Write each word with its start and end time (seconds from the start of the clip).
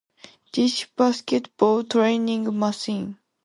Dish 0.51 0.87
basketball 0.95 1.83
training 1.83 2.57
machine. 2.57 3.19